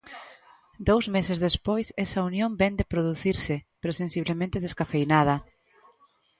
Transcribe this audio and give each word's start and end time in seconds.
Dous 0.89 1.05
meses 1.15 1.37
despois 1.47 1.87
esa 2.05 2.19
unión 2.29 2.51
vén 2.61 2.73
de 2.79 2.89
producirse, 2.93 3.55
pero 3.79 3.99
sensiblemente 4.01 4.63
descafeinada. 4.65 5.35